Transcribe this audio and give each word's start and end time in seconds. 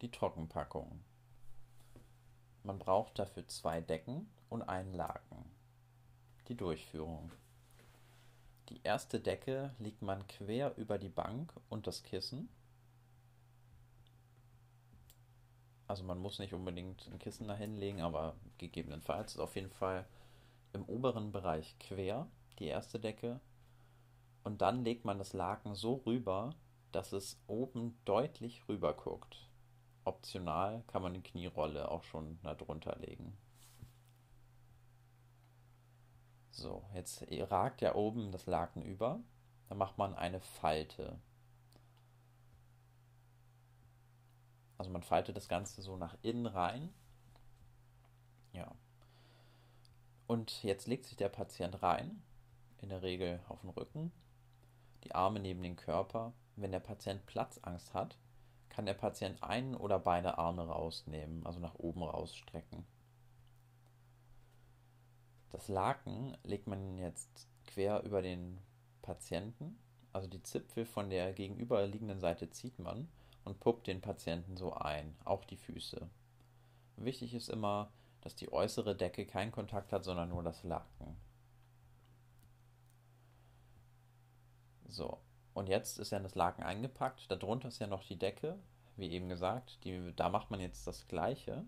Die 0.00 0.10
Trockenpackung. 0.10 0.98
Man 2.62 2.78
braucht 2.78 3.18
dafür 3.18 3.46
zwei 3.48 3.82
Decken 3.82 4.30
und 4.48 4.62
einen 4.62 4.94
Laken. 4.94 5.44
Die 6.48 6.56
Durchführung. 6.56 7.30
Die 8.70 8.80
erste 8.82 9.20
Decke 9.20 9.74
legt 9.78 10.00
man 10.00 10.26
quer 10.26 10.74
über 10.78 10.96
die 10.96 11.10
Bank 11.10 11.52
und 11.68 11.86
das 11.86 12.02
Kissen. 12.02 12.48
Also 15.86 16.02
man 16.02 16.18
muss 16.18 16.38
nicht 16.38 16.54
unbedingt 16.54 17.06
ein 17.08 17.18
Kissen 17.18 17.48
dahin 17.48 17.76
legen, 17.76 18.00
aber 18.00 18.36
gegebenenfalls 18.56 19.34
ist 19.34 19.40
auf 19.40 19.54
jeden 19.54 19.72
Fall 19.72 20.06
im 20.72 20.84
oberen 20.84 21.30
Bereich 21.30 21.78
quer 21.78 22.26
die 22.58 22.68
erste 22.68 22.98
Decke. 22.98 23.38
Und 24.44 24.62
dann 24.62 24.82
legt 24.82 25.04
man 25.04 25.18
das 25.18 25.34
Laken 25.34 25.74
so 25.74 25.96
rüber, 26.06 26.54
dass 26.90 27.12
es 27.12 27.38
oben 27.48 27.98
deutlich 28.06 28.66
rüber 28.66 28.94
guckt. 28.94 29.50
Optional 30.04 30.82
kann 30.86 31.02
man 31.02 31.14
die 31.14 31.22
Knierolle 31.22 31.90
auch 31.90 32.02
schon 32.04 32.38
darunter 32.42 32.96
legen. 32.96 33.36
So, 36.50 36.84
jetzt 36.94 37.24
ragt 37.30 37.80
ja 37.80 37.94
oben 37.94 38.32
das 38.32 38.46
Laken 38.46 38.82
über. 38.82 39.20
Dann 39.68 39.78
macht 39.78 39.98
man 39.98 40.14
eine 40.14 40.40
Falte. 40.40 41.18
Also 44.76 44.90
man 44.90 45.02
faltet 45.02 45.36
das 45.36 45.48
Ganze 45.48 45.82
so 45.82 45.96
nach 45.96 46.16
innen 46.22 46.46
rein. 46.46 46.92
Ja. 48.52 48.74
Und 50.26 50.62
jetzt 50.62 50.86
legt 50.86 51.04
sich 51.06 51.16
der 51.16 51.28
Patient 51.28 51.82
rein, 51.82 52.22
in 52.80 52.88
der 52.88 53.02
Regel 53.02 53.40
auf 53.48 53.60
den 53.60 53.70
Rücken, 53.70 54.12
die 55.04 55.14
Arme 55.14 55.40
neben 55.40 55.62
den 55.62 55.76
Körper. 55.76 56.32
Wenn 56.56 56.72
der 56.72 56.80
Patient 56.80 57.24
Platzangst 57.26 57.94
hat, 57.94 58.16
kann 58.70 58.86
der 58.86 58.94
Patient 58.94 59.42
einen 59.42 59.74
oder 59.74 59.98
beide 59.98 60.38
Arme 60.38 60.66
rausnehmen, 60.66 61.44
also 61.44 61.60
nach 61.60 61.74
oben 61.74 62.02
rausstrecken. 62.02 62.86
Das 65.50 65.68
Laken 65.68 66.36
legt 66.44 66.66
man 66.66 66.96
jetzt 66.96 67.48
quer 67.66 68.02
über 68.04 68.22
den 68.22 68.58
Patienten, 69.02 69.78
also 70.12 70.28
die 70.28 70.42
Zipfel 70.42 70.86
von 70.86 71.10
der 71.10 71.32
gegenüberliegenden 71.32 72.20
Seite 72.20 72.50
zieht 72.50 72.78
man 72.78 73.08
und 73.44 73.60
puppt 73.60 73.86
den 73.86 74.00
Patienten 74.00 74.56
so 74.56 74.72
ein, 74.72 75.16
auch 75.24 75.44
die 75.44 75.56
Füße. 75.56 76.08
Wichtig 76.96 77.34
ist 77.34 77.48
immer, 77.48 77.90
dass 78.20 78.34
die 78.34 78.52
äußere 78.52 78.94
Decke 78.94 79.26
keinen 79.26 79.52
Kontakt 79.52 79.92
hat, 79.92 80.04
sondern 80.04 80.28
nur 80.28 80.42
das 80.42 80.62
Laken. 80.62 81.16
So, 84.88 85.18
und 85.60 85.68
jetzt 85.68 85.98
ist 85.98 86.10
ja 86.10 86.18
das 86.18 86.34
Laken 86.34 86.64
eingepackt. 86.64 87.30
Darunter 87.30 87.68
ist 87.68 87.80
ja 87.80 87.86
noch 87.86 88.02
die 88.02 88.18
Decke, 88.18 88.58
wie 88.96 89.10
eben 89.10 89.28
gesagt. 89.28 89.84
Die, 89.84 90.14
da 90.16 90.30
macht 90.30 90.50
man 90.50 90.58
jetzt 90.58 90.86
das 90.86 91.06
Gleiche. 91.06 91.66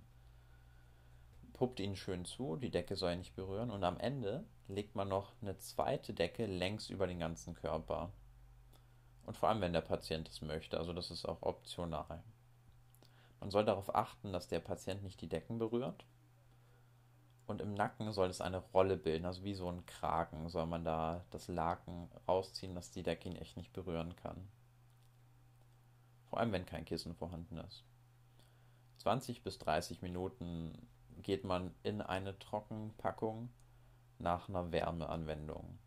Puppt 1.52 1.78
ihn 1.78 1.94
schön 1.94 2.24
zu, 2.24 2.56
die 2.56 2.70
Decke 2.70 2.96
soll 2.96 3.18
nicht 3.18 3.36
berühren. 3.36 3.70
Und 3.70 3.84
am 3.84 3.98
Ende 3.98 4.46
legt 4.66 4.94
man 4.94 5.10
noch 5.10 5.32
eine 5.42 5.58
zweite 5.58 6.14
Decke 6.14 6.46
längs 6.46 6.88
über 6.88 7.06
den 7.06 7.18
ganzen 7.18 7.54
Körper. 7.54 8.10
Und 9.26 9.36
vor 9.36 9.50
allem, 9.50 9.60
wenn 9.60 9.74
der 9.74 9.82
Patient 9.82 10.26
es 10.26 10.40
möchte. 10.40 10.78
Also 10.78 10.94
das 10.94 11.10
ist 11.10 11.26
auch 11.26 11.42
optional. 11.42 12.24
Man 13.40 13.50
soll 13.50 13.66
darauf 13.66 13.94
achten, 13.94 14.32
dass 14.32 14.48
der 14.48 14.60
Patient 14.60 15.02
nicht 15.02 15.20
die 15.20 15.28
Decken 15.28 15.58
berührt 15.58 16.06
und 17.46 17.60
im 17.60 17.74
Nacken 17.74 18.12
soll 18.12 18.28
es 18.28 18.40
eine 18.40 18.58
Rolle 18.58 18.96
bilden, 18.96 19.26
also 19.26 19.44
wie 19.44 19.54
so 19.54 19.68
ein 19.68 19.84
Kragen 19.86 20.48
soll 20.48 20.66
man 20.66 20.84
da 20.84 21.24
das 21.30 21.48
Laken 21.48 22.08
rausziehen, 22.26 22.74
dass 22.74 22.90
die 22.90 23.02
Decke 23.02 23.28
ihn 23.28 23.36
echt 23.36 23.56
nicht 23.56 23.72
berühren 23.72 24.16
kann. 24.16 24.48
Vor 26.30 26.40
allem, 26.40 26.52
wenn 26.52 26.66
kein 26.66 26.84
Kissen 26.84 27.14
vorhanden 27.14 27.58
ist. 27.58 27.84
20 28.98 29.42
bis 29.42 29.58
30 29.58 30.00
Minuten 30.00 30.88
geht 31.22 31.44
man 31.44 31.74
in 31.82 32.00
eine 32.00 32.38
Trockenpackung 32.38 33.50
nach 34.18 34.48
einer 34.48 34.72
Wärmeanwendung. 34.72 35.78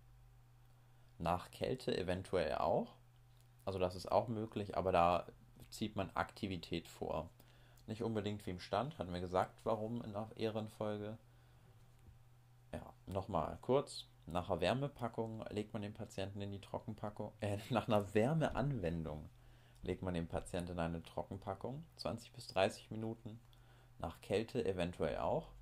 Nach 1.17 1.49
Kälte 1.49 1.97
eventuell 1.97 2.55
auch. 2.55 2.95
Also 3.63 3.79
das 3.79 3.95
ist 3.95 4.11
auch 4.11 4.27
möglich, 4.27 4.77
aber 4.77 4.91
da 4.91 5.25
zieht 5.69 5.95
man 5.95 6.11
Aktivität 6.13 6.87
vor. 6.87 7.29
Nicht 7.87 8.03
unbedingt 8.03 8.45
wie 8.45 8.51
im 8.51 8.59
Stand, 8.59 8.97
hatten 8.97 9.13
wir 9.13 9.21
gesagt, 9.21 9.59
warum 9.63 10.01
in 10.03 10.13
der 10.13 10.29
Ehrenfolge. 10.35 11.17
Nochmal 13.15 13.57
kurz. 13.61 14.09
Nach 14.25 14.49
einer 14.49 14.59
Wärmepackung 14.59 15.45
legt 15.49 15.71
man 15.71 15.81
den 15.81 15.93
Patienten 15.93 16.41
in 16.41 16.51
die 16.51 16.59
Trockenpackung. 16.59 17.31
Äh, 17.39 17.59
nach 17.69 17.87
einer 17.87 18.13
Wärmeanwendung 18.13 19.29
legt 19.83 20.01
man 20.01 20.13
den 20.13 20.27
Patienten 20.27 20.73
in 20.73 20.79
eine 20.79 21.01
Trockenpackung. 21.01 21.85
20 21.95 22.33
bis 22.33 22.47
30 22.47 22.91
Minuten. 22.91 23.39
Nach 23.99 24.19
Kälte 24.19 24.65
eventuell 24.65 25.19
auch. 25.19 25.53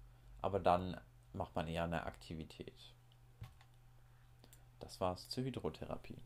Aber 0.42 0.59
dann 0.59 1.00
macht 1.34 1.53
man 1.56 1.68
eher 1.68 1.84
eine 1.84 2.08
Aktivität. 2.08 2.96
Das 4.80 5.00
war's 5.00 5.30
zur 5.30 5.44
Hydrotherapie. 5.44 6.18